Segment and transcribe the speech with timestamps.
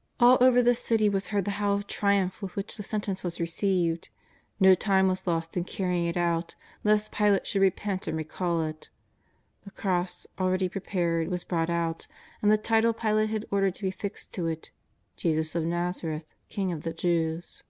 [0.20, 3.38] ''All over the City was heard the howl of triumph with which the sentence was
[3.38, 4.08] received.
[4.58, 8.88] 'No time was lost in carrying it out, lest Pilate should repent and recall it.
[9.66, 12.06] The cross, already prepared, was brought out,
[12.40, 14.70] and the title Pilate had ordered to be fixed to it:"
[15.18, 17.62] Jesus of !N'azaeeth^ King of the Jews."